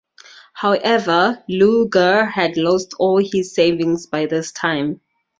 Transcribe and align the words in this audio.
However 0.55 1.43
Luger 1.47 2.25
had 2.25 2.57
lost 2.57 2.95
all 2.97 3.19
his 3.19 3.53
savings 3.53 4.07
by 4.07 4.25
this 4.25 4.51
time. 4.51 4.99